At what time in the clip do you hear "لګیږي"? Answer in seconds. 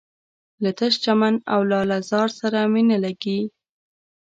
3.03-3.47